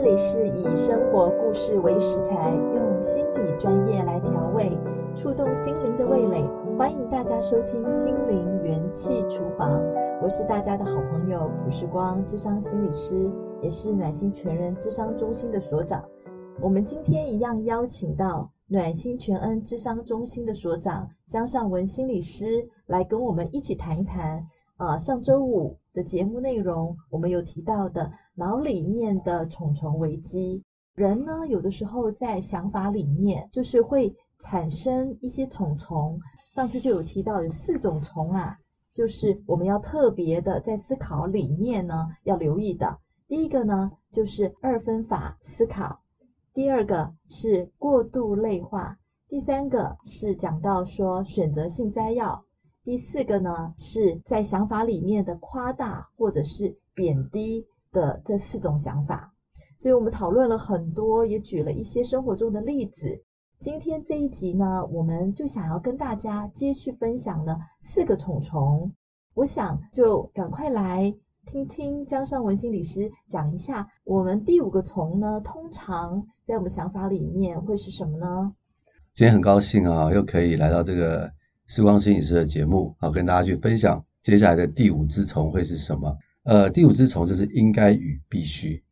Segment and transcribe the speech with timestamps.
[0.00, 4.70] 这里是以生活故事为食材，用心理专业来调味，
[5.16, 6.48] 触动心灵的味蕾。
[6.78, 9.82] 欢迎大家收听《心灵元气厨房》，
[10.22, 13.28] 我是大家的好朋友朴世光，智商心理师，
[13.60, 16.04] 也是暖心全人智商中心的所长。
[16.60, 24.44] 我们今天一样邀请到暖心全恩智商中心的所长江尚文心理师来跟我们一起谈一谈。
[24.78, 30.62] 呃，上周五的节目内容，我们有提到的脑里面的虫虫危机。
[30.94, 36.20] 人呢，有的时候在想法里面，就是会产生一些虫虫。
[36.54, 38.56] 上次就有提到有四种虫啊，
[38.94, 43.00] 就是我们要特别的在思考里面呢要留意的。
[43.26, 46.04] 第一个呢，就是二分法思考；
[46.54, 48.94] 第二个是过度类化；
[49.26, 52.44] 第三个是讲到说选择性摘要。
[52.88, 59.34] 第四个呢，是在想法里面的夸大或者是贬低的这四种想法，
[59.76, 63.22] 所以我们讨论了很多，也举了一些生活中的例子。
[63.58, 68.90] 今天这一集呢，我们就想要跟大家接续分享呢四个虫虫。
[69.34, 78.54] 我想就赶快来听听江尚文心理师讲一下，我们第五个虫呢，通常在我们想法里面会是什么呢？
[79.14, 81.30] 今天很高兴啊，又可以来到这个。
[81.68, 86.16] 时光心理师的节目，好，跟大家去分享接下来的第五只虫会是什么？
[86.44, 88.82] 呃，第五只虫就是应该与必须。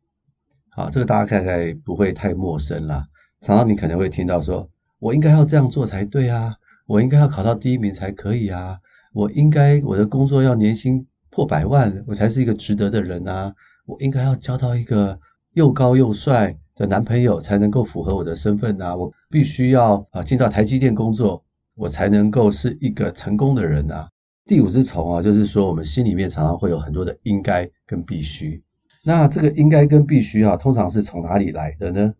[0.69, 3.03] 好，这个大家看来不会太陌生啦。
[3.41, 6.53] 常常你可能会听到说，我应该要这样做才对啊，
[6.85, 8.77] 我应该要考到第一名才可以啊，
[9.11, 13.51] 我应该我的工作要年薪破百万，我才是一个值得的人啊，
[13.87, 15.19] 我应该要交到一个
[15.53, 21.43] 又高又帅的男朋友才能够符合我的身份啊，我必须要啊进到台积电工作。
[21.77, 24.09] 我才能够是一个成功的人啊！
[24.45, 28.61] 第五只虫啊，就是说我们心里面常常会有很多的应该跟必须。
[29.03, 32.13] 那这个应该跟必须啊，通常是从哪里来的呢？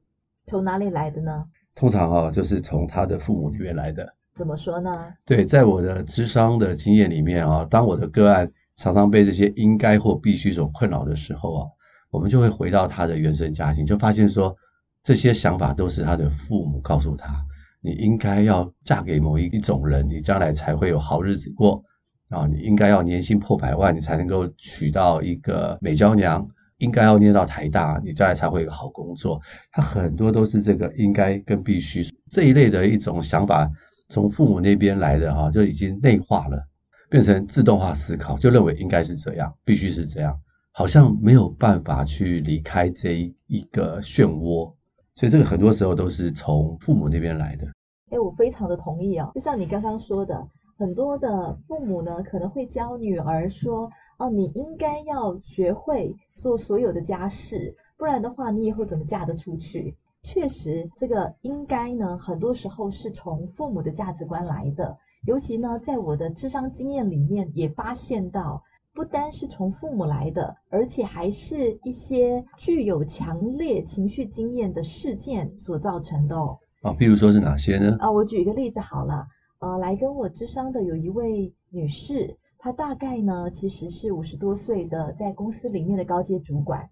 [0.46, 1.44] 从哪里来的呢？
[1.74, 4.14] 通常啊，就是从他的父母那边来的。
[4.36, 5.12] 怎么说呢？
[5.26, 11.68] 对，在我的智商的经验里面啊，当我的个案常常被这些应该或必须所困扰的时候啊，
[12.12, 14.56] 我们就会回到他的原生家庭，就发现说
[15.02, 17.44] 这些想法都是他的父母告诉他。
[17.82, 21.82] 你应该要嫁给某一一种人，你将来才会有好日子过
[22.30, 22.46] 啊！
[22.48, 26.46] 你应该要年薪破百万，你才能够娶到一个美娇娘；
[26.80, 29.40] 应该要念到台大，你将来才会有好工作。
[29.72, 33.70] 他很多都是这个应该跟必须这一类的一种想法，
[34.10, 36.62] 从父母那边来的哈，就已经内化了，
[37.10, 40.38] 变成自动化思考，就认为应该是这样，必须是这样，
[40.74, 44.74] 好像没有办法去离开这一个漩涡。
[45.18, 47.66] 所以这个很多时候都是从父母那边来的。
[48.12, 49.32] 哎，我非常的同意哦。
[49.34, 50.48] 就像你刚刚说的，
[50.78, 53.90] 很多的父母呢，可能会教女儿说
[54.20, 64.96] ：“哦，你应该要学会做所有的家事，不然的话，你以后怎么嫁得出去？”确实，这个应该呢，很多时候是从父母的价值观来的。
[65.26, 68.62] 尤其呢，在我的智商经验里面，也发现到，
[68.98, 76.58] 不单是从父母来的，而且还是一些具有强烈情绪经验的事件所造成的哦。
[76.82, 77.96] 啊，譬如说是哪些呢？
[78.00, 79.28] 啊，我举一个例子好了，
[79.60, 86.90] 呃，来跟我咨商的有一位女士，她大概呢其实是五十多岁的，在公司里面的高阶主管，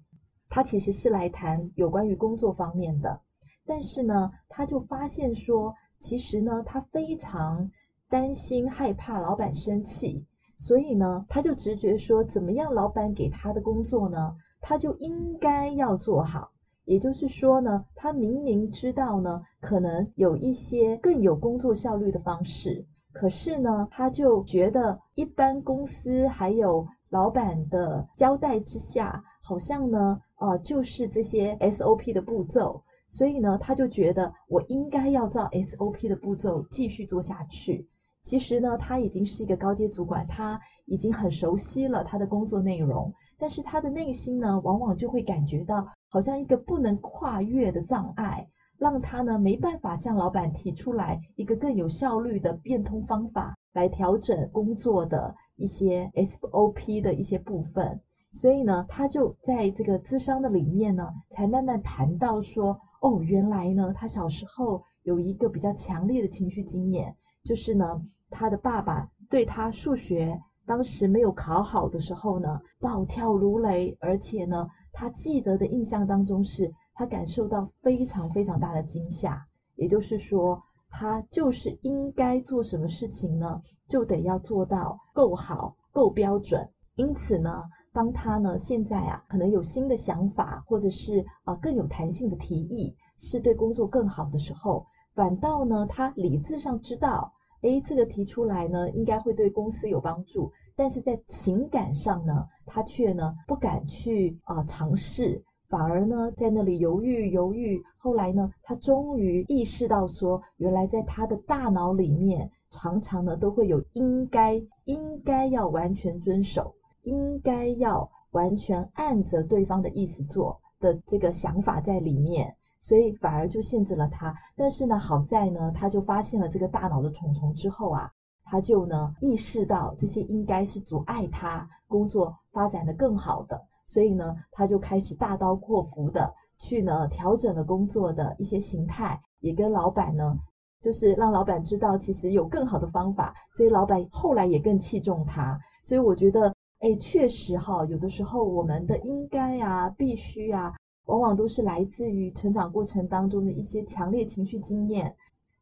[0.48, 3.20] 她其实是来谈有关于工作方面的，
[3.66, 7.72] 但是呢，她就发现说，其实呢，她非常
[8.08, 10.24] 担心害怕老板生气，
[10.56, 16.50] 所以呢，他就直觉说，怎么样老板给他的工作呢，他就应该要做好。
[16.86, 37.88] 也就是说呢，他明明知道呢，可能有一些更有工作效率的方式，可是呢，他就觉得一般公司还有老板的交代之下，好像呢，呃，就是这些 SOP 的步骤，所以呢，他就觉得我应该要照 SOP 的步骤继续做下去。
[38.26, 48.50] 其实呢，他已经是一个高阶主管，他已经很熟悉了他的工作内容，但是他的内心呢，往往就会感觉到好像一个不能跨越的障碍，
[48.80, 58.02] 让他呢没办法向老板提出来一个更有效率的变通方法来调整工作的一些 SOP 的一些部分，
[58.32, 67.16] 所以呢，他就在这个咨商的里面呢，才慢慢谈到说，哦，原来呢，他小时候有一个比较强烈的情绪经验。
[67.46, 79.46] 就是呢，他的爸爸对他数学当时没有考好的时候呢，暴跳如雷，而且呢，他记得的印象当中是，他感受到非常非常大的惊吓。
[79.76, 80.60] 也就是说，
[80.90, 86.68] 他就是应该做什么事情呢，就得要做到够好、够标准。
[86.96, 87.62] 因此呢，
[87.94, 97.34] 当他呢现在啊可能有新的想法，或者是啊、更有弹性的提议，是对工作更好的时候，反倒呢他理智上知道，
[97.66, 105.44] 诶，这个提出来呢应该会对公司有帮助，但是在情感上呢，他却呢不敢去啊、呃、尝试。
[105.68, 122.56] 反而呢，在那里犹豫犹豫，后来呢，他终于意识到说，原来在他的大脑里面，常常呢都会有应该应该要完全遵守，应该要完全按着对方的意思做的这个想法在里面，
[122.88, 124.32] 所以反而就限制了他。
[124.56, 128.12] 但是呢，好在呢，他就发现了这个大脑的虫虫之后啊，
[128.44, 133.60] 他就呢意识到这些应该是阻碍他工作发展得更好的。
[133.86, 140.38] 所以呢，他就开始大刀阔斧的去呢调整了工作的一些形态，也跟老板呢，
[140.80, 143.34] 就是让老板知道其实有更好的方法。
[143.52, 145.58] 所以老板后来也更器重他。
[145.84, 150.74] 所以我觉得，哎，确实哈，有的时候我们的应该啊、必须啊，
[151.06, 155.14] 往往都是来自于成长过程当中的一些强烈情绪经验，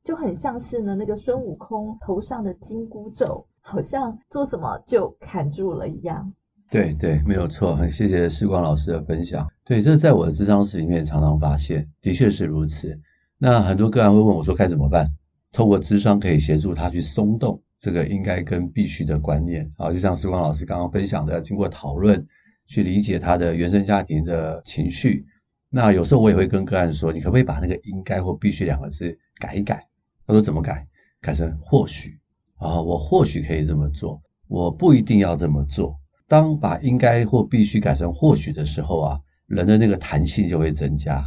[0.03, 6.31] 就很像是呢那个孙悟空头上的金箍咒，好像做什么就砍住了一样。
[6.71, 9.47] 对对，没有错，很谢谢世光老师的分享。
[9.63, 12.99] 对，这在我的智商室里面常常发现，的确是如此。
[13.37, 15.07] 那很多个案会问我说，该怎么办？
[15.51, 19.71] 透过智商可以协助他去松动这个应该跟必须的观念。
[19.77, 22.25] 好，就像世光老师刚刚分享的，要经过讨论
[22.65, 25.23] 去理解他的原生家庭的情绪。
[25.75, 29.83] 那有时候我也会跟个案说，你可不可以把那个应该或必须两个字改一改？
[30.27, 30.87] 他说怎么改？
[31.19, 32.19] 改成或许
[32.57, 35.99] 啊，我或许可以这么做，我不一定要这么做。
[36.27, 41.25] 当把应该或必须改成或许的时候啊，人的那个弹性就会增加，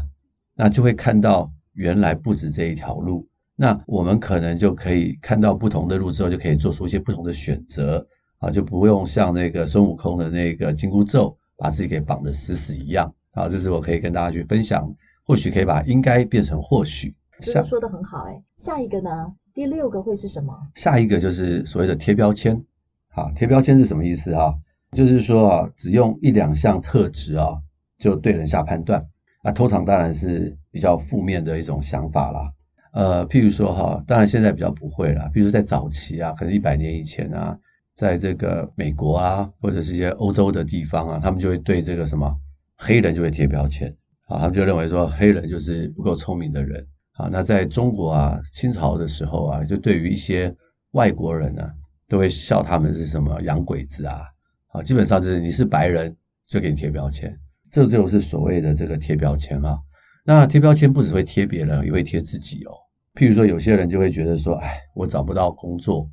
[0.55, 3.27] 那就会看到原来不止这一条路，
[3.57, 8.07] 那我们可能就可以看到不同的路之后，就可以做出一些不同的选择
[8.39, 13.49] 啊，就不用像那个孙悟空的那个紧箍咒把自己给绑得死死一样啊。
[13.49, 14.93] 这是我可以跟大家去分享，
[15.25, 17.15] 或许可以把应该变成或许。
[17.41, 19.33] 这个说的很好哎，下一个呢？
[19.55, 20.53] 第六个会是什么？
[20.75, 22.61] 下一个就是所谓的贴标签。
[23.09, 24.53] 好，贴标签是什么意思啊？
[24.93, 27.57] 就是说啊，只用一两项特质啊，
[27.99, 29.05] 就对人下判断，
[29.43, 32.53] 那通常当然是比较负面的一种想法啦。
[32.93, 35.31] 呃，譬如说哈，当然现在比较不会啦。
[35.35, 37.59] 譬如说在早期啊，可能一百年以前啊，
[37.95, 42.35] 在这个美国啊，或者是一些欧洲的地方啊，他们就会对这个什么
[42.77, 43.89] 黑人就会贴标签
[44.29, 47.29] 啊，他们就认为说黑人就是不够聪明的人啊。
[47.31, 50.55] 那在中国啊，清朝的时候啊，就对于一些
[50.93, 51.63] 外国人呢，
[52.09, 54.23] 都会笑他们是什么洋鬼子啊。
[54.69, 56.15] 啊，基本上就是你是白人
[56.47, 57.35] 就给你贴标签，
[57.71, 59.79] 这就是所谓的这个贴标签啊。
[60.25, 62.73] 那贴标签不只会贴别人，也会贴自己哦。
[63.15, 66.11] 譬如说，有些人就会觉得说，哎，我找不到工作，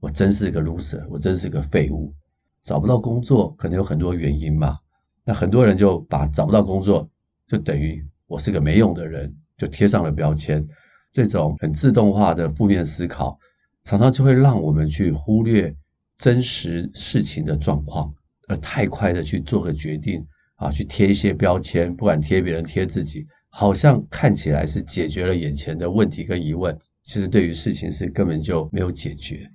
[0.00, 2.14] 我真是个 loser，我真是个废物。
[2.62, 4.78] 找不到工作可能有很多原因吧。
[5.26, 7.06] 那很多人就把找不到工作
[7.46, 10.66] 就等于我是个没用的人，就贴上了标签。
[11.12, 13.38] 这种很自动化的负面思考，
[13.82, 15.76] 常常就会让我们去忽略。
[16.18, 18.10] 真实事情的状况，
[18.48, 29.46] 而太快的去做个决定啊，去贴一些标签，不管贴别人贴自己，好像看起来是解决了眼前的问题跟疑问，其实对于事情是根本就没有解决。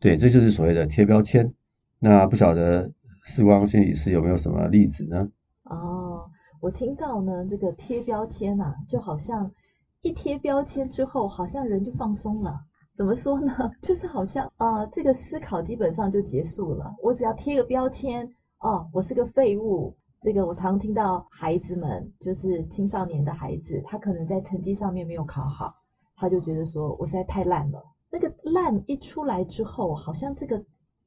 [0.00, 1.52] 对，这就是所谓的贴标签。
[1.98, 2.90] 那不晓得
[3.28, 5.28] 世光心理师有没有什么例子呢？
[5.64, 6.30] 哦，
[6.60, 9.50] 我听到呢，这个贴标签啊，就好像
[10.00, 12.52] 一贴标签之后，好像人就放松了。
[12.94, 13.52] 怎么说呢？
[13.82, 16.94] 就是好像啊、这个思考基本上就结束了。
[17.02, 18.24] 我只要贴个标签，
[18.60, 19.92] 哦，我是个废物。
[20.20, 25.68] 这个我常听到孩子们，就是青少年的孩子，他可能在成绩上面没有考好，
[26.14, 27.82] 他就觉得说我实在太烂了。
[28.08, 30.64] 那个烂一出来之后，好像这个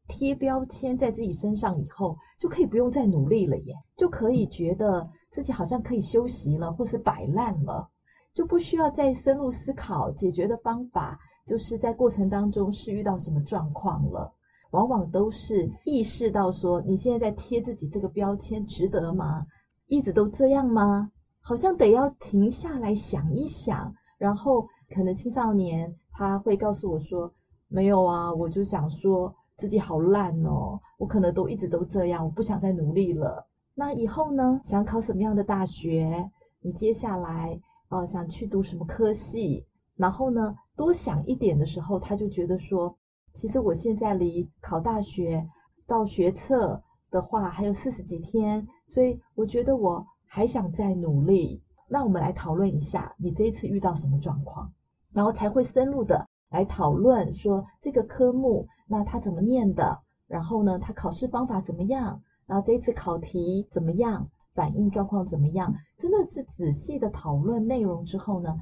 [0.09, 7.87] 贴标签在自己身上以后，就可以不用再努力了耶，就可以觉得自己好像可以休息了，或是摆烂了，
[8.33, 11.17] 就不需要再深入思考解决的方法。
[11.45, 14.31] 就是在过程当中是遇到什么状况了，
[14.69, 19.45] 往往都是意识到说你现在在贴自己这个标签值得吗？
[19.87, 21.11] 一直都这样吗？
[21.41, 27.33] 好像得要停下来想一想，然后可能青少年他会告诉我说
[27.67, 33.45] 没有啊，我就想说自己好烂哦，我可能都一直都这样，我不想再努力了。
[33.75, 34.57] 那以后呢？
[34.63, 36.31] 想考什么样的大学？
[36.61, 39.65] 你接下来呃想去读什么科系？
[39.97, 40.55] 然后呢？
[40.77, 42.97] 多想一点的时候，他就觉得说，
[43.33, 45.45] 其实我现在离考大学
[45.85, 51.61] 到学测的话还有四十几天，所以我觉得我还想再努力。
[51.89, 54.71] 那我们来讨论一下，你这一次遇到什么状况，
[55.13, 60.01] 然后才会深入的来讨论说这个科目，那他怎么念的？
[60.27, 62.21] 然后呢，他考试方法怎么样？
[62.47, 64.27] 那这次考题怎么样？
[64.55, 65.73] 反应状况怎么样？
[65.95, 68.53] 真的是仔细的讨论内容之后呢，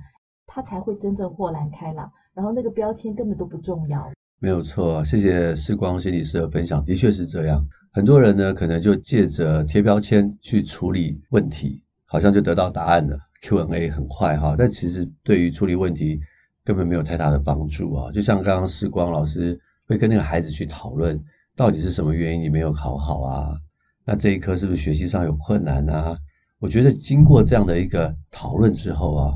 [0.46, 2.12] 他才会真正豁然开朗。
[2.34, 4.12] 然后那个标签根本都不重要。
[4.40, 7.66] 没有错，谢谢世光心理师的分享，的确是这样。
[7.92, 14.56] 很多人呢，可能就借着贴标签去处理问题，好像就得到答案了，Q&A 很快哈。
[14.56, 16.20] 但其实对于处理问题
[16.64, 18.12] 根本没有太大的帮助啊。
[18.12, 21.20] 就像刚刚世光老师会跟那个孩子去讨论，
[21.56, 23.58] 到底是什么原因你没有考好啊？
[24.06, 26.17] 那这一科是不是学习上有困难啊？
[26.60, 29.34] 我觉得经过这样的一个讨论之后啊，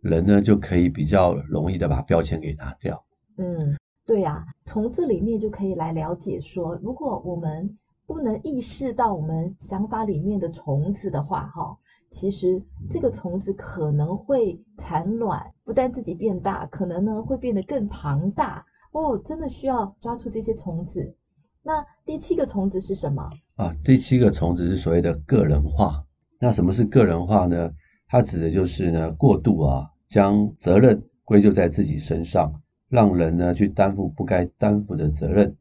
[0.00, 3.04] 人呢就可以比较容易的把标签给拿掉。
[3.38, 3.76] 嗯。
[4.06, 7.70] 对呀，从这里面就可以来了解说，如果我们
[8.06, 11.74] 不能意识到我们想法里面的虫子的话，哈，
[12.10, 18.62] 其实这个虫子可能会产卵，不但自己变大，可能呢会变得更庞大
[18.94, 19.20] 哦。
[19.24, 21.16] 真的需要抓出这些虫子。
[21.62, 23.22] 那第七个虫子是什么？
[23.56, 26.04] 啊，第七个虫子是所谓的个人化。
[26.40, 27.70] 那什么是个人化呢？
[28.08, 32.52] 它指的就是呢过度啊，将责任归咎在自己身上。
[32.90, 35.52] 让人呢去担负不该担负的责任，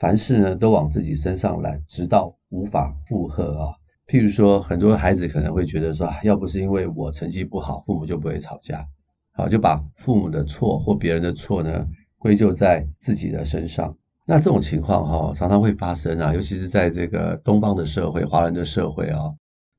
[0.00, 3.74] 凡事呢都往自己身上揽，直到无法负荷啊。
[4.06, 8.86] 譬如说，很多孩子可能会觉得说，要不是因为我成绩不好，父母就不会吵架，
[9.32, 11.86] 好，就把父母的错或别人的错呢
[12.18, 13.96] 归咎在自己的身上。
[14.26, 19.22] 那这种情况哈，常常会发生啊，尤其是在这个东方的社会、华人的社会啊，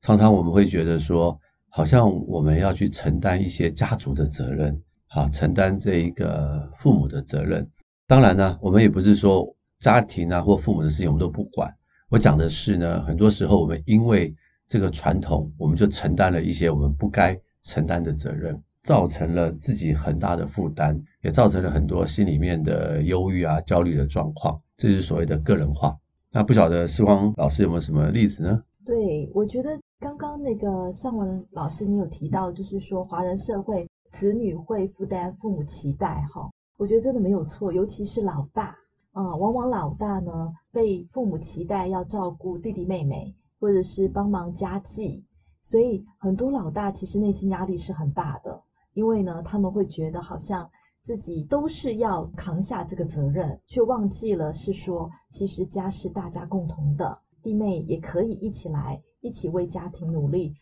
[0.00, 4.76] 常常我们会觉得说，好像我们要去承担一些家族的责任。
[5.06, 7.68] 好，承担这一个父母的责任。
[8.06, 9.46] 当然呢，我们也不是说
[9.78, 11.72] 家庭啊或父母的事情我们都不管。
[12.08, 14.34] 我讲的是呢，很多时候我们因为
[14.66, 24.60] 这个传统，我们就承担了一些我们不该承担的责任，造成了自己很大的负担，也造成了很多心里面的忧郁啊、焦虑的状况。
[24.76, 25.98] 这是所谓的个人化。
[26.30, 28.62] 那不晓得世光老师有没有什么例子呢？
[28.84, 33.88] 对，我觉得刚刚那个尚文老师你有提到，就是说华人社会。
[34.12, 38.76] 子女会负担父母期待，哈，我觉得真的没有错，尤其是老大
[39.12, 45.24] 啊，往往老大呢被父母期待要照顾弟弟妹妹，或者是帮忙家计，
[45.60, 48.60] 所以很多老大其实内心压力是很大的，
[48.94, 50.68] 因为呢他们会觉得好像
[51.02, 57.10] 自己都是要扛下这个责任，却忘记了是说其实家是大家共同的，
[57.42, 60.52] 弟妹也可以一起来，一起为家庭努力。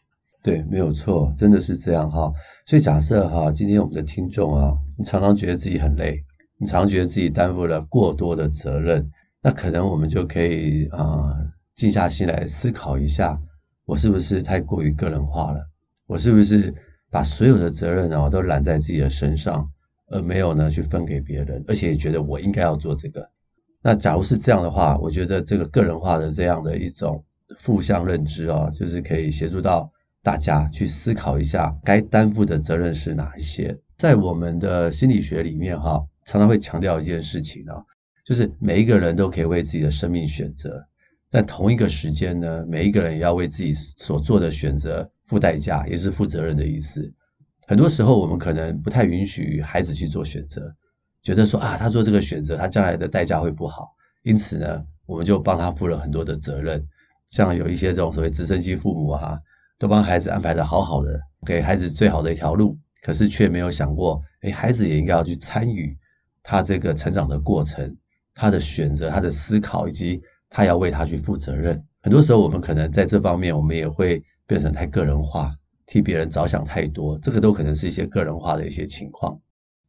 [0.42, 2.33] 对，没有错，真的是这样哈。
[2.66, 6.16] 所以假设哈，今天我们的听众啊，你常常觉得自己很累，
[6.57, 9.11] 你常常觉得自己担负了过多的责任，
[9.42, 11.35] 那可能我们就可以啊、
[11.75, 13.37] 静下心来思考一下，
[13.85, 15.61] 我是不是太过于个人化了？
[16.07, 16.73] 我是不是
[17.11, 19.68] 把所有的责任啊都揽在自己的身上，
[20.10, 23.28] 而没有呢去分给别人，而且也觉得我应该要做这个？
[23.82, 27.24] 那假如是这样的话，我觉得这个个人化的这样的一种
[27.58, 29.90] 负向认知啊，就是可以协助到。
[30.20, 33.74] 大家去思考一下，该担负的责任是哪一些？
[33.96, 37.82] 在我们的心理学里面，哈，常常会强调一件事情啊，
[38.26, 40.84] 就是每一个人都可以为自己的生命选择，
[41.30, 47.10] 但同一个时间呢，每一个人也要为自己所做的选择付代价，也是负责任的意思。
[47.68, 50.75] 很多时候，我们可能不太允许孩子去做选择，
[51.22, 56.84] 觉得说啊，他做这个选择，他将来的代价会不好，因此呢，我们就帮他负了很多的责任。
[57.30, 59.38] 像有一些这种所谓直升机父母啊。
[59.80, 65.96] 都帮孩子安排的好好的，给孩子最好的一条路，可是却没有想过，诶，孩子也应该要去参与
[66.42, 67.96] 他这个成长的过程，
[68.34, 70.20] 他的选择，他的思考，以及
[70.50, 71.80] 他要为他去负责任。
[72.02, 75.54] 很多时候，我们可能在这方面，我们也会变成太个人化，
[75.88, 79.37] 替别人着想太多，这个都可能是一些个人化的一些情况。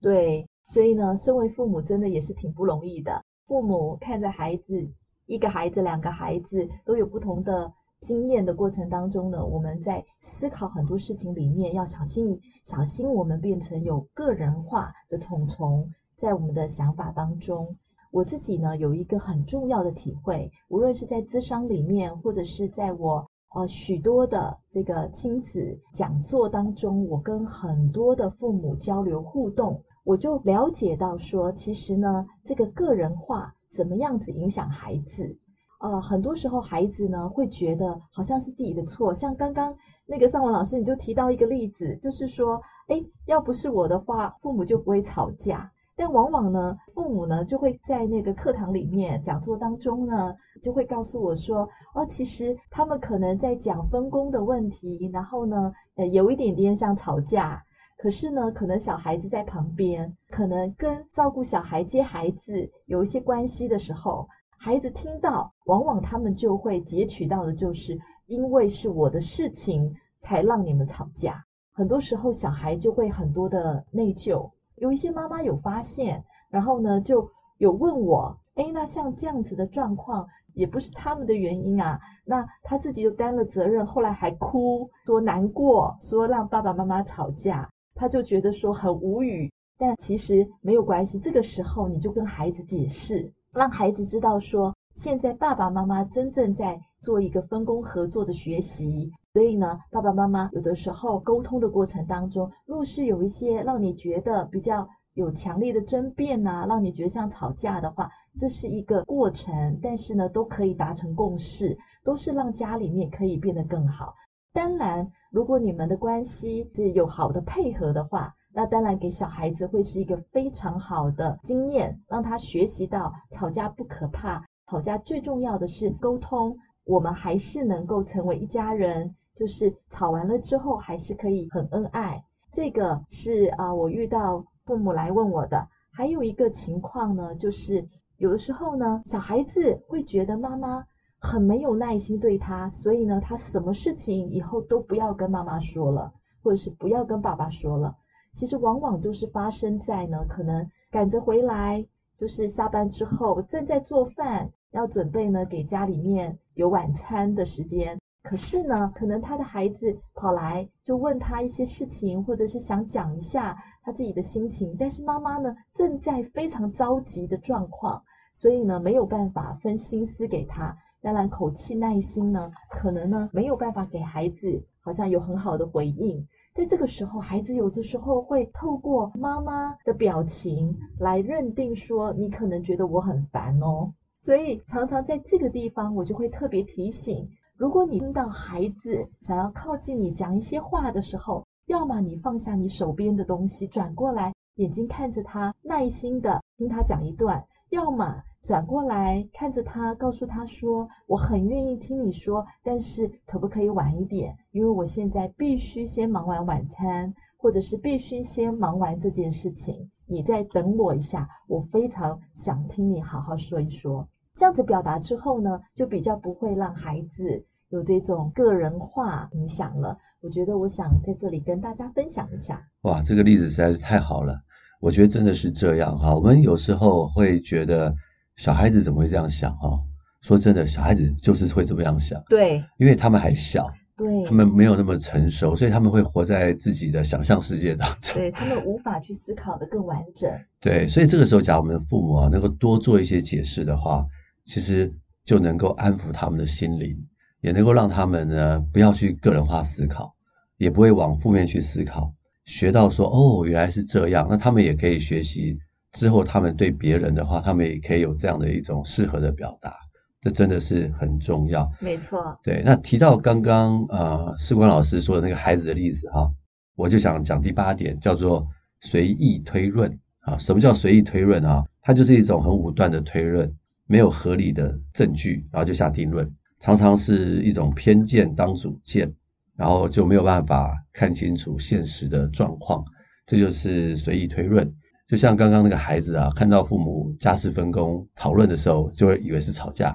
[0.01, 3.21] 对，所以呢，身为父母真的也是挺不容易的。
[3.45, 4.89] 父母看着孩子，
[5.27, 7.71] 一个孩子、两个孩子都有不同的。
[7.99, 17.75] 经验的过程当中呢，我们在思考很多事情里面要小心，小心我们变成有个人化的虫虫在我们的想法当中。
[18.11, 35.37] 我自己呢有一个很重要的体会，无论是在智商里面，或者是在我呃许多的这个亲子讲座当中，我跟很多的父母交流互动，我就了解到说，其实呢这个个人化怎么样子影响孩子。
[35.81, 39.73] 呃，很多时候孩子呢会觉得好像是自己的错，像刚刚
[40.05, 45.71] 那个尚文老师你就提到一个例子，就是说，诶，要不是我的话，父母就不会吵架。
[45.99, 57.61] 但往往呢，父母呢就会在那个课堂里面讲座当中呢，就会告诉我说，哦，其实他们可能在讲分工的问题，然后呢，呃，有一点点像吵架，
[57.97, 64.25] 可是呢，可能小孩子在旁边，可能跟照顾小孩接孩子有一些关系的时候。
[64.61, 71.43] 孩子听到，往往他们就会截取到的就是，因为是我的事情才让你们吵架。
[71.71, 74.49] 很多时候，小孩就会很多的内疚。
[74.79, 89.51] 有一些妈妈有发现，然后呢，就有问我，诶，那像这样子的状况，也不是他们的原因啊，那他自己又担了责任，后来还哭，说难过，说让爸爸妈妈吵架，他就觉得说很无语。
[89.77, 93.31] 但其实没有关系，这个时候你就跟孩子解释。
[93.53, 99.09] 让孩子知道说，现在爸爸妈妈真正在做一个分工合作的学习，
[99.39, 114.13] 所以呢，爸爸妈妈有的时候沟通的过程当中，若是有一些让你觉得比较有强烈的争辩呐，让你觉得像吵架的话，这是一个过程，但是呢，都可以达成共识，都是让家里面可以变得更好。
[114.51, 118.33] 当然，如果你们的关系是有好的配合的话。
[118.51, 126.57] 那当然，给小孩子会是一个非常好的经验，让他学习到吵架不可怕，吵架最重要的是沟通。
[126.83, 132.21] 我们还是能够成为一家人，就是吵完了之后还是可以很恩爱。
[132.51, 135.65] 这个是啊，我遇到父母来问我的。
[135.93, 137.85] 还有一个情况呢，就是
[138.17, 140.83] 有的时候呢，小孩子会觉得妈妈
[141.21, 146.11] 很没有耐心对他，所以呢，他什么事情以后都不要跟妈妈说了，
[146.43, 147.95] 或者是不要跟爸爸说了。
[148.33, 151.85] 其实往往都是发生在呢，可能赶着回来，
[152.17, 157.98] 就是下班之后正在做饭，要准备呢给家里面有晚餐的时间。
[158.21, 168.01] 可是呢，可能他的孩子跑来就问他一些事情，或者是想讲一下他自己的心情，但是妈妈呢正在非常着急的状况，
[168.33, 170.77] 所以呢没有办法分心思给他。
[171.01, 176.27] 当然，口气耐心呢，可能呢没有办法给孩子好像有很好的回应。
[176.53, 183.93] 在这个时候，孩子有的时候会透过妈妈的表情来认定说，你可能觉得我很烦哦。
[184.17, 187.25] 所以常常在这个地方，我就会特别提醒：
[187.59, 197.37] 如果你听到孩子想要靠近你讲一些话的时候，要么你放下你手边的东西，转过来，眼睛看着他，耐心的听他讲一段；
[197.71, 198.23] 要么。
[198.41, 204.33] 转过来看着他，告诉他说：“我很愿意听你说，但是可不可以晚一点？
[204.51, 209.91] 因为我现在必须先忙完晚餐，或者是必须先忙完这件事情。
[210.07, 214.07] 你再等我一下，我非常想听你好好说一说。
[214.39, 217.23] 这样子表达之后呢，就比较不会让孩子
[217.71, 219.97] 有这种个人化影响了。
[220.21, 222.57] 我觉得，我想在这里跟大家分享一下。
[222.83, 224.33] 哇，这个例子实在是太好了。
[224.79, 226.15] 我觉得真的是这样哈。
[226.15, 227.93] 我们有时候会觉得。
[228.37, 229.77] 小孩子怎么会这样想哈？
[230.21, 232.23] 说真的，小孩子就是会这么样想。
[232.29, 238.13] 对，因为他们还小，对，他们没有那么成熟，所以他们会活在自己的想象世界当中。
[238.15, 240.31] 对，他们无法去思考得更完整。
[240.61, 244.05] 对，所以这个时候，假如我们的父母啊能够多做一些解释的话，
[244.49, 244.91] 其实
[245.23, 246.97] 就能够安抚他们的心灵，
[247.41, 250.11] 也能够让他们呢不要去个人化思考，
[250.57, 252.11] 也不会往负面去思考，
[252.45, 255.55] 学到说哦，原来是这样，那他们也可以学习。
[255.91, 259.75] 之后，他们对别人的话，他们也可以有这样的一种适合的表达，
[260.21, 261.71] 这真的是很重要。
[261.79, 262.61] 没错，对。
[262.65, 266.27] 那提到刚刚呃，士官老师说的那个孩子的例子哈，
[266.75, 268.47] 我就想讲第八点，叫做
[268.81, 270.37] 随意推论啊。
[270.37, 271.63] 什么叫随意推论啊？
[271.81, 273.51] 它就是一种很武断的推论，
[273.89, 279.11] 没有合理的证据，然后就下定论，常常是一种偏见当主见，
[279.57, 282.85] 然后就没有办法看清楚现实的状况，
[283.25, 284.71] 这就是随意推论。
[285.07, 289.87] 就像刚刚那个孩子啊，看到父母家事分工讨论的时候，就会以为是吵架，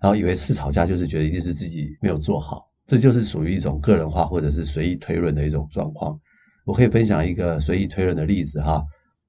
[0.00, 6.18] 然后以为是吵架，就是觉得一定是自己没有做好，这就是属于一种个人化或者是随意推论的一种状况。
[6.64, 8.82] 我可以分享一个随意推论的例子哈，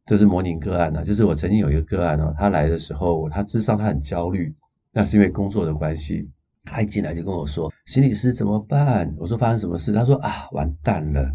[0.06, 4.54] 这是模拟个案呢，就是我曾经有一个个案哦，他来的时候，他智商他很焦虑，
[4.92, 6.30] 那是因为工作的关系，
[6.66, 11.26] 他一进来就跟我说：“心理师怎么办？”我说：“发生什么事？”他说：“啊，完蛋了，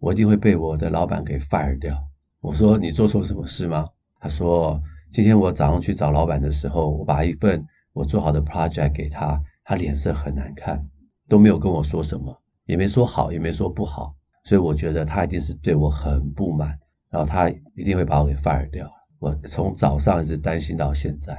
[0.00, 1.96] 我一定会被我的老板给 fire 掉。”
[2.42, 3.86] 我说，你做错什么事吗？
[4.20, 4.80] 他说，
[5.12, 10.84] 今天我早上去找老板的时候，我把一份我做好的 project 给他，他脸色很难看，
[11.28, 12.36] 都没有跟我说什么，
[12.66, 16.76] 也没说好，也没说不好，所以我觉得他一定是对我很不满，
[17.10, 18.90] 然后他一定会把我给 fire 掉。
[19.18, 21.36] 我从早上一直担心到现在。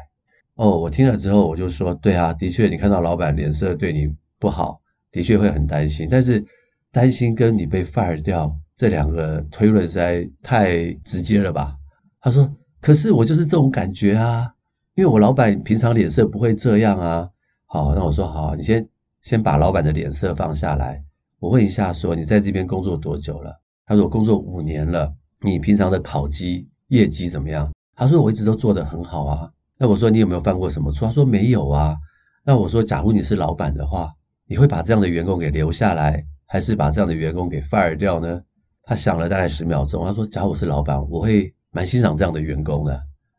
[0.56, 6.44] 哦，我听了之后我就说，对啊，的确，你看到老板脸色对你不好，的确会很担心，但是
[6.92, 8.54] 担心跟你被 fire 掉。
[8.76, 11.76] 这两个推论实在太直接了吧？
[12.22, 12.48] 他说
[12.80, 14.54] ：“可是我就是这种感觉啊，
[14.94, 17.28] 因为我老板平常脸色不会这样啊。”
[17.66, 18.88] 好，那我说好，你先
[19.24, 21.04] 先把老板的脸色放下来。
[21.40, 23.60] 我问一下，说你在这边工作多久了？
[23.86, 25.12] 他说我工作五年了。
[25.42, 27.72] 你平常的考绩业绩怎么样？
[27.96, 29.50] 他说我一直都做得很好啊。
[29.78, 31.08] 那我说你有没有犯过什么错？
[31.08, 31.96] 他说没有啊。
[32.44, 34.12] 那我说，假如你是老板的话，
[34.46, 38.42] 你会把这样的员工给留下来，还是把这样的员工给 fire 掉呢？
[38.84, 42.94] 他想了大概十秒钟，他说：假如我是老板，我会蛮欣赏这样的员工的，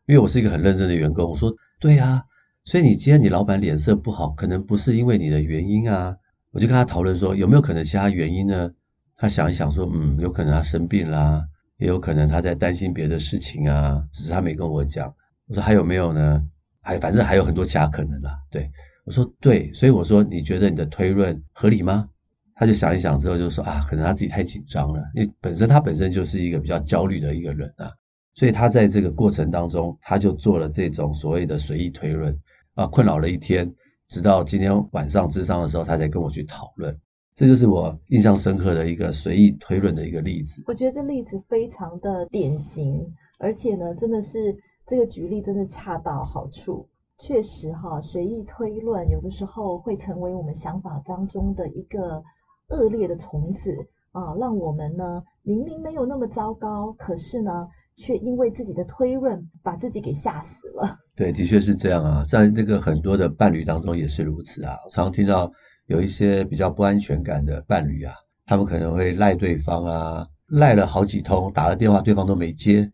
[0.05, 1.27] 因为我是一个很认真的员工。
[1.27, 2.23] 我说对啊，
[2.65, 6.15] 所以你今天你老板脸色不好，可能不是因为你的原因啊。
[6.51, 8.69] 我就跟他讨论说，有没有可能其他原因呢？
[9.17, 11.43] 他想一想说，嗯，有可能他生病啦，
[11.79, 15.13] 也有可能他在担心别的事情啊，只是他没跟我讲。
[15.47, 16.41] 我说还有没有呢？
[16.81, 18.37] 还反正还有很多其他可能啦。
[18.51, 18.69] 对，
[19.05, 22.07] 我说对，所以我说你觉得你的推论合理吗？
[22.55, 27.89] 他就想一想之后就说啊，可能他自己太紧张了，因为本身他本身就是一个比较焦虑的一个人啊，
[28.33, 32.37] 所以他在这个过程当中，他就做了这种所谓的随意推论
[32.75, 33.71] 啊，困扰了一天。
[34.09, 36.93] 直到今天晚上智商的时候，他才跟我去讨论。
[37.39, 40.61] 这就是我印象深刻的一个随意推论的一个例子。
[40.67, 43.01] 我觉得这例子非常的典型，
[43.37, 44.53] 而且呢，真的是
[44.85, 46.85] 这个举例真的恰到好处。
[47.17, 52.21] 确实哈，随意推论有的时候会成为我们想法当中的一个
[52.71, 53.73] 恶劣的虫子
[54.11, 60.85] 啊，让我们呢明明没有那么糟糕，可是呢，却因为自己的推论把自己给吓死了。
[61.15, 64.75] 对，的确是这样啊，在那个很多的伴侣当中也是如此啊。
[64.91, 65.49] 常常听到
[65.89, 68.13] 有一些比较不安全感的伴侣啊，
[68.45, 72.87] 他们可能会赖对方啊，赖了好几通，打了电话对方都没接，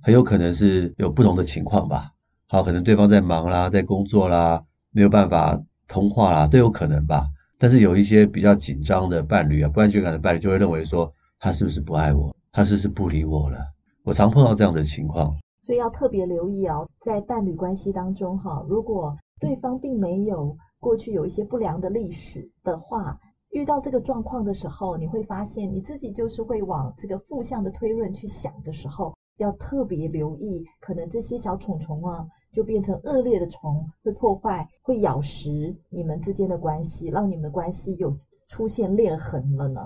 [0.00, 2.08] 很有可能是有不同的情况吧。
[2.46, 7.26] 好，可能对方在忙啦，在工作啦，没有办法通话啦，都有可能吧。
[7.58, 12.32] 但是有一些比较紧张的伴侣啊，不安全感的伴侣就会认为说，他是不是不爱我？
[12.52, 13.58] 他是不是不理我了？
[14.04, 15.34] 我常碰到这样的情况。
[15.58, 23.18] 所以要特别留意哦，在伴侣关系当中，哈，如果对方并没有过去有一些不良的历史的话，
[23.50, 39.80] 遇到这个状况的时候，你会发现你自己就是会往这个负向的推论去想的时候，要特别留意，可能这些小虫虫啊，就变成恶劣的虫，会破坏、会咬食你们之间的关系，让你们的关系有出现裂痕了呢。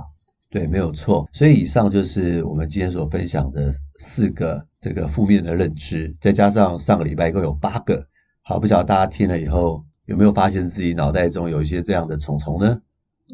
[0.50, 1.26] 对，没有错。
[1.32, 8.06] 所以以上就是我们今天所分享的四个这个负面的认知，再加上上个礼拜一共有八个。
[8.42, 12.82] 好，不晓得大家听了以后有没有发现自己脑袋中有一些这样的虫虫呢？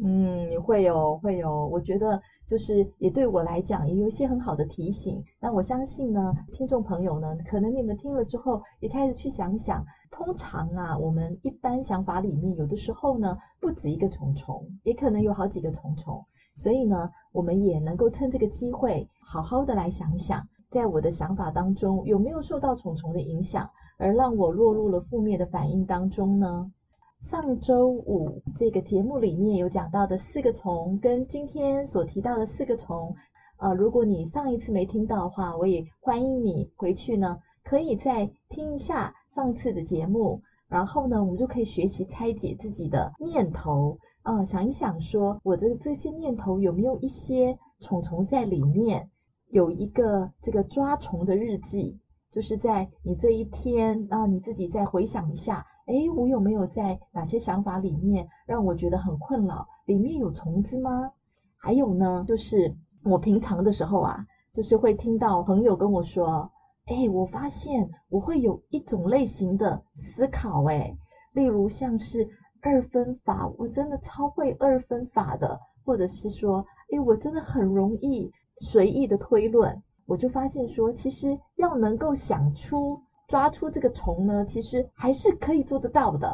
[0.03, 1.65] 嗯，会有，会有。
[1.69, 5.19] 我觉得就是也对我来讲也有一些很好的提醒。
[5.39, 9.83] 那我相信呢，听众朋友呢，可能你们听了之后也开始去想想。
[10.11, 16.23] 通常啊，我们一般想法里面有的时候呢，不止一个虫虫，也可能有好几个虫虫。
[16.53, 26.71] 所以呢，我们也能够趁这个机会，好好的来想想，在我的想法当中有没有受到虫虫的影响，而让我落入了负面的反应当中呢？
[27.19, 33.15] 上周五这个节目里面有讲到的四个虫，跟今天所提到的四个虫，
[33.57, 43.97] 呃，如果你上一次没听到的话，我也欢迎你回去呢，可以再听一下上次的节目，然后呢，我们就可以学习拆解自己的念头。
[44.21, 49.09] 啊、想一想说，说我的这些念头有没有一些虫虫在里面？
[49.51, 51.97] 有一个这个抓虫的日记，
[52.29, 59.65] 就是在你这一天啊，你自己再回想一下，诶，我有没有在哪些想法里面让我觉得很困扰？
[59.85, 61.11] 里面有虫子吗？
[61.57, 64.17] 还有呢，就是我平常的时候啊，
[64.53, 66.49] 就是会听到朋友跟我说，
[66.87, 70.97] 诶，我发现我会有一种类型的思考，诶，
[71.33, 72.27] 例如像是。
[72.59, 78.29] 二分法，我真的超会二分法的，或者是说，诶，我真的很容易
[78.61, 86.33] 随意的推论，我就发现说，其实要能够想出、抓出这个虫呢，其实还是可以做得到的。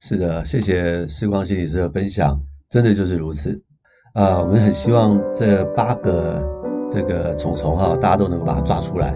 [0.00, 3.52] 是的，谢谢时光心理师的分享，真的就是如此。
[4.14, 6.42] 啊、呃，我们很希望这八个
[6.90, 9.10] 这个虫虫哈，大家都能够把它抓出来。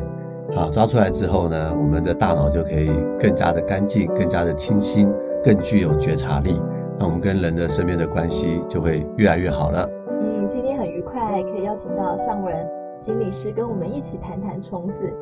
[0.54, 5.10] 啊，抓出来之后呢，我们的大脑就可以更加的干净，更加的清新。
[5.44, 6.60] 更具有觉察力，
[6.98, 9.88] 那我们跟人的身边的关系就会越来越好了。
[10.20, 12.52] 嗯，今天很愉快，可以邀请到尚文
[12.96, 15.12] 心理师跟我们一起谈谈虫子。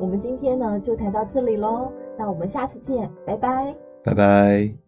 [0.00, 4.83] 我们今天呢就谈到这里喽，那我们下次见，拜拜，拜拜。